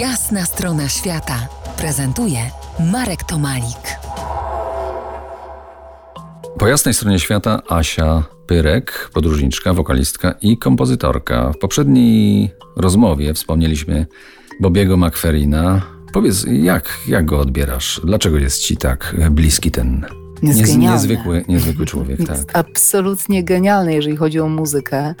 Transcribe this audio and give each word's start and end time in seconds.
Jasna 0.00 0.44
strona 0.44 0.88
świata 0.88 1.48
prezentuje 1.78 2.38
Marek 2.92 3.24
Tomalik. 3.24 3.98
Po 6.58 6.68
jasnej 6.68 6.94
stronie 6.94 7.18
świata 7.18 7.62
Asia 7.68 8.24
Pyrek, 8.46 9.10
podróżniczka, 9.12 9.74
wokalistka 9.74 10.34
i 10.42 10.58
kompozytorka. 10.58 11.52
W 11.52 11.58
poprzedniej 11.58 12.50
rozmowie 12.76 13.34
wspomnieliśmy 13.34 14.06
Bobiego 14.60 14.96
McFerrina. 14.96 15.82
Powiedz, 16.12 16.46
jak, 16.48 16.98
jak 17.06 17.24
go 17.24 17.38
odbierasz? 17.38 18.00
Dlaczego 18.04 18.38
jest 18.38 18.62
ci 18.62 18.76
tak 18.76 19.16
bliski 19.30 19.70
ten 19.70 20.06
jest 20.42 20.58
Niez, 20.60 20.70
genialny. 20.70 20.96
niezwykły, 20.96 21.44
niezwykły 21.48 21.86
człowiek, 21.86 22.18
Jest 22.20 22.46
tak. 22.46 22.58
absolutnie 22.58 23.44
genialny, 23.44 23.94
jeżeli 23.94 24.16
chodzi 24.16 24.40
o 24.40 24.48
muzykę. 24.48 25.14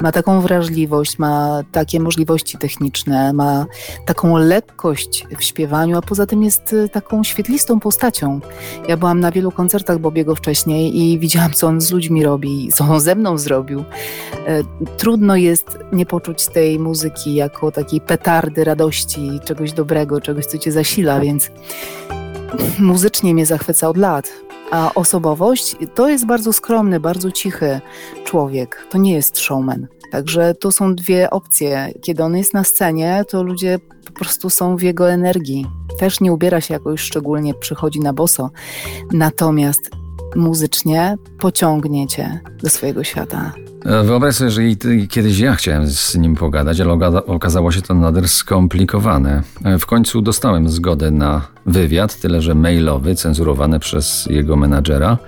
Ma 0.00 0.12
taką 0.12 0.40
wrażliwość, 0.40 1.18
ma 1.18 1.62
takie 1.72 2.00
możliwości 2.00 2.58
techniczne, 2.58 3.32
ma 3.32 3.66
taką 4.06 4.36
lekkość 4.36 5.26
w 5.38 5.44
śpiewaniu, 5.44 5.98
a 5.98 6.02
poza 6.02 6.26
tym 6.26 6.42
jest 6.42 6.72
y, 6.72 6.88
taką 6.88 7.24
świetlistą 7.24 7.80
postacią. 7.80 8.40
Ja 8.88 8.96
byłam 8.96 9.20
na 9.20 9.30
wielu 9.32 9.50
koncertach 9.52 9.98
Bobiego 9.98 10.34
wcześniej 10.34 11.00
i 11.02 11.18
widziałam, 11.18 11.52
co 11.52 11.66
on 11.66 11.80
z 11.80 11.90
ludźmi 11.90 12.24
robi, 12.24 12.68
co 12.74 12.84
on 12.84 13.00
ze 13.00 13.14
mną 13.14 13.38
zrobił. 13.38 13.84
E, 14.46 14.62
Trudno 14.96 15.36
jest 15.36 15.78
nie 15.92 16.06
poczuć 16.06 16.46
tej 16.46 16.78
muzyki 16.78 17.34
jako 17.34 17.72
takiej 17.72 18.00
petardy 18.00 18.64
radości, 18.64 19.40
czegoś 19.44 19.72
dobrego, 19.72 20.20
czegoś, 20.20 20.46
co 20.46 20.58
cię 20.58 20.72
zasila, 20.72 21.20
więc 21.20 21.50
muzycznie 22.78 23.34
mnie 23.34 23.46
zachwyca 23.46 23.88
od 23.88 23.96
lat. 23.96 24.32
A 24.70 24.94
osobowość 24.94 25.76
to 25.94 26.08
jest 26.08 26.26
bardzo 26.26 26.52
skromny, 26.52 27.00
bardzo 27.00 27.32
cichy 27.32 27.80
człowiek. 28.24 28.86
To 28.90 28.98
nie 28.98 29.12
jest 29.12 29.38
showman. 29.38 29.86
Także 30.10 30.54
to 30.54 30.72
są 30.72 30.94
dwie 30.94 31.30
opcje. 31.30 31.92
Kiedy 32.02 32.24
on 32.24 32.36
jest 32.36 32.54
na 32.54 32.64
scenie, 32.64 33.24
to 33.28 33.42
ludzie 33.42 33.78
po 34.06 34.12
prostu 34.12 34.50
są 34.50 34.76
w 34.76 34.82
jego 34.82 35.10
energii. 35.10 35.66
Też 35.98 36.20
nie 36.20 36.32
ubiera 36.32 36.60
się 36.60 36.74
jakoś 36.74 37.00
szczególnie, 37.00 37.54
przychodzi 37.54 38.00
na 38.00 38.12
boso. 38.12 38.50
Natomiast 39.12 39.90
muzycznie 40.36 41.16
pociągnie 41.38 42.06
cię 42.06 42.40
do 42.62 42.70
swojego 42.70 43.04
świata. 43.04 43.52
E, 43.84 44.02
Wyobraź 44.04 44.34
sobie, 44.34 44.50
że 44.50 44.62
kiedyś 45.10 45.38
ja 45.38 45.54
chciałem 45.54 45.86
z 45.86 46.14
nim 46.16 46.34
pogadać, 46.34 46.80
ale 46.80 46.92
okazało 47.26 47.72
się 47.72 47.82
to 47.82 47.94
nader 47.94 48.28
skomplikowane. 48.28 49.42
E, 49.64 49.78
W 49.78 49.86
końcu 49.86 50.22
dostałem 50.22 50.68
zgodę 50.68 51.10
na 51.10 51.42
wywiad, 51.66 52.20
tyle 52.20 52.42
że 52.42 52.54
mailowy, 52.54 53.14
cenzurowany 53.14 53.78
przez 53.78 54.26
jego 54.26 54.56
menadżera, 54.56 55.18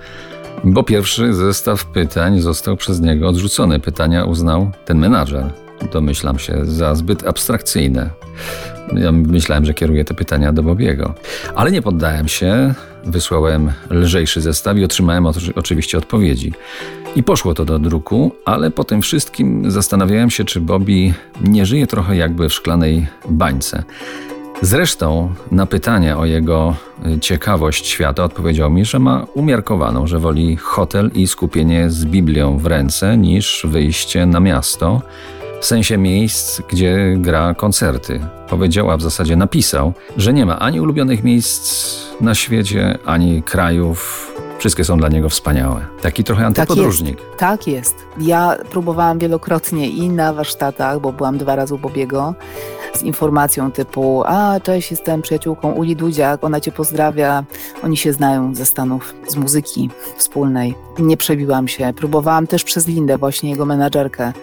bo 0.63 0.83
pierwszy 0.83 1.33
zestaw 1.33 1.85
pytań 1.85 2.39
został 2.39 2.77
przez 2.77 3.01
niego 3.01 3.27
odrzucony. 3.27 3.79
Pytania 3.79 4.25
uznał 4.25 4.71
ten 4.85 4.97
menadżer. 4.97 5.53
Domyślam 5.91 6.39
się, 6.39 6.65
za 6.65 6.95
zbyt 6.95 7.27
abstrakcyjne. 7.27 8.09
Ja 8.95 9.11
myślałem, 9.11 9.65
że 9.65 9.73
kieruję 9.73 10.05
te 10.05 10.13
pytania 10.13 10.53
do 10.53 10.63
Bobiego. 10.63 11.13
Ale 11.55 11.71
nie 11.71 11.81
poddałem 11.81 12.27
się, 12.27 12.73
wysłałem 13.05 13.71
lżejszy 13.89 14.41
zestaw 14.41 14.77
i 14.77 14.83
otrzymałem 14.83 15.25
oczy- 15.25 15.53
oczywiście 15.55 15.97
odpowiedzi. 15.97 16.53
I 17.15 17.23
poszło 17.23 17.53
to 17.53 17.65
do 17.65 17.79
druku, 17.79 18.31
ale 18.45 18.71
po 18.71 18.83
tym 18.83 19.01
wszystkim 19.01 19.71
zastanawiałem 19.71 20.29
się, 20.29 20.43
czy 20.43 20.61
Bobby 20.61 21.13
nie 21.41 21.65
żyje 21.65 21.87
trochę 21.87 22.15
jakby 22.15 22.49
w 22.49 22.53
szklanej 22.53 23.07
bańce. 23.29 23.83
Zresztą 24.61 25.33
na 25.51 25.65
pytanie 25.65 26.17
o 26.17 26.25
jego 26.25 26.75
y, 27.15 27.19
ciekawość 27.19 27.87
świata 27.87 28.23
odpowiedział 28.23 28.71
mi, 28.71 28.85
że 28.85 28.99
ma 28.99 29.25
umiarkowaną, 29.33 30.07
że 30.07 30.19
woli 30.19 30.55
hotel 30.55 31.11
i 31.15 31.27
skupienie 31.27 31.89
z 31.89 32.05
Biblią 32.05 32.57
w 32.57 32.65
ręce 32.65 33.17
niż 33.17 33.65
wyjście 33.69 34.25
na 34.25 34.39
miasto, 34.39 35.01
w 35.63 35.65
sensie 35.65 35.97
miejsc, 35.97 36.61
gdzie 36.67 37.15
gra 37.17 37.53
koncerty. 37.53 38.19
Powiedział, 38.49 38.91
a 38.91 38.97
w 38.97 39.01
zasadzie 39.01 39.35
napisał, 39.35 39.93
że 40.17 40.33
nie 40.33 40.45
ma 40.45 40.59
ani 40.59 40.81
ulubionych 40.81 41.23
miejsc 41.23 41.95
na 42.21 42.35
świecie, 42.35 42.97
ani 43.05 43.43
krajów. 43.43 44.29
Wszystkie 44.59 44.83
są 44.83 44.97
dla 44.97 45.09
niego 45.09 45.29
wspaniałe. 45.29 45.85
Taki 46.01 46.23
trochę 46.23 46.45
antypodróżnik. 46.45 47.17
Tak 47.37 47.67
jest. 47.67 47.95
Ja 48.21 48.57
próbowałam 48.71 49.19
wielokrotnie 49.19 49.89
i 49.89 50.09
na 50.09 50.33
warsztatach, 50.33 50.99
bo 50.99 51.13
byłam 51.13 51.37
dwa 51.37 51.55
razy 51.55 51.75
u 51.75 51.77
Bobiego, 51.77 52.35
z 52.93 53.01
informacją 53.01 53.71
typu 53.71 54.23
a 54.25 54.59
cześć, 54.59 54.91
jestem 54.91 55.21
przyjaciółką 55.21 55.71
Uli 55.71 55.95
Dudziak, 55.95 56.43
ona 56.43 56.59
cię 56.59 56.71
pozdrawia. 56.71 57.43
Oni 57.83 57.97
się 57.97 58.13
znają 58.13 58.55
ze 58.55 58.65
Stanów, 58.65 59.15
z 59.27 59.35
muzyki 59.35 59.89
wspólnej. 60.17 60.75
Nie 60.99 61.17
przebiłam 61.17 61.67
się. 61.67 61.93
Próbowałam 61.95 62.47
też 62.47 62.63
przez 62.63 62.87
Lindę, 62.87 63.17
właśnie 63.17 63.49
jego 63.49 63.65
menadżerkę. 63.65 64.33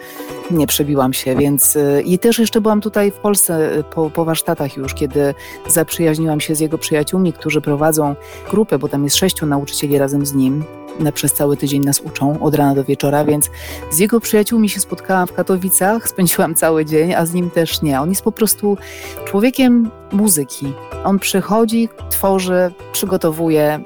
Nie 0.51 0.67
przebiłam 0.67 1.13
się, 1.13 1.37
więc 1.37 1.77
y, 1.77 2.03
i 2.07 2.19
też 2.19 2.39
jeszcze 2.39 2.61
byłam 2.61 2.81
tutaj 2.81 3.11
w 3.11 3.15
Polsce 3.15 3.79
y, 3.79 3.85
po, 3.85 4.11
po 4.11 4.25
warsztatach 4.25 4.77
już, 4.77 4.95
kiedy 4.95 5.35
zaprzyjaźniłam 5.69 6.41
się 6.41 6.55
z 6.55 6.61
jego 6.61 6.79
przyjaciółmi, 6.79 7.33
którzy 7.33 7.61
prowadzą 7.61 8.15
grupę, 8.51 8.79
bo 8.79 8.89
tam 8.89 9.05
jest 9.05 9.17
sześciu 9.17 9.47
nauczycieli 9.47 9.99
razem 9.99 10.27
z 10.27 10.35
nim. 10.35 10.65
Na, 11.01 11.13
przez 11.13 11.33
cały 11.33 11.57
tydzień 11.57 11.83
nas 11.85 12.01
uczą 12.01 12.41
od 12.41 12.55
rana 12.55 12.75
do 12.75 12.85
wieczora, 12.85 13.25
więc 13.25 13.51
z 13.91 13.99
jego 13.99 14.21
przyjaciółmi 14.21 14.69
się 14.69 14.81
spotkałam 14.81 15.27
w 15.27 15.33
Katowicach, 15.33 16.09
spędziłam 16.09 16.55
cały 16.55 16.85
dzień, 16.85 17.15
a 17.15 17.27
z 17.27 17.33
nim 17.33 17.51
też 17.51 17.83
nie. 17.83 18.01
On 18.01 18.09
jest 18.09 18.23
po 18.23 18.33
prostu 18.33 18.77
człowiekiem 19.25 19.91
muzyki. 20.13 20.73
On 21.05 21.19
przychodzi, 21.19 21.89
tworzy, 22.11 22.73
przygotowuje, 22.93 23.81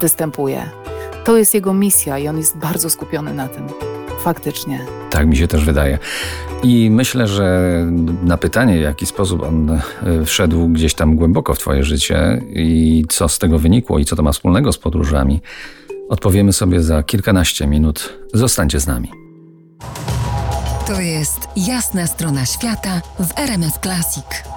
występuje. 0.00 0.70
To 1.24 1.36
jest 1.36 1.54
jego 1.54 1.74
misja 1.74 2.18
i 2.18 2.28
on 2.28 2.38
jest 2.38 2.56
bardzo 2.56 2.90
skupiony 2.90 3.34
na 3.34 3.48
tym. 3.48 3.95
Faktycznie. 4.26 4.80
Tak 5.10 5.26
mi 5.26 5.36
się 5.36 5.48
też 5.48 5.64
wydaje. 5.64 5.98
I 6.62 6.90
myślę, 6.90 7.28
że 7.28 7.70
na 8.22 8.36
pytanie, 8.36 8.78
w 8.78 8.82
jaki 8.82 9.06
sposób 9.06 9.42
on 9.42 9.70
e, 9.70 9.80
wszedł 10.24 10.68
gdzieś 10.68 10.94
tam 10.94 11.16
głęboko 11.16 11.54
w 11.54 11.58
Twoje 11.58 11.84
życie 11.84 12.42
i 12.48 13.04
co 13.08 13.28
z 13.28 13.38
tego 13.38 13.58
wynikło 13.58 13.98
i 13.98 14.04
co 14.04 14.16
to 14.16 14.22
ma 14.22 14.32
wspólnego 14.32 14.72
z 14.72 14.78
podróżami, 14.78 15.40
odpowiemy 16.08 16.52
sobie 16.52 16.82
za 16.82 17.02
kilkanaście 17.02 17.66
minut. 17.66 18.18
Zostańcie 18.34 18.80
z 18.80 18.86
nami. 18.86 19.10
To 20.86 21.00
jest 21.00 21.48
Jasna 21.56 22.06
strona 22.06 22.46
świata 22.46 23.00
w 23.20 23.38
RMS 23.38 23.78
Classic. 23.82 24.55